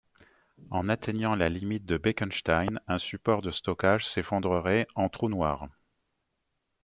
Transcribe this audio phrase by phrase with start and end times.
[0.71, 5.67] En atteignant la limite de Bekenstein, un support de stockage s'effondrerait en trou noir.